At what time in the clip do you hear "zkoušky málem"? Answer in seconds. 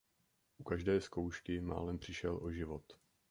1.01-1.99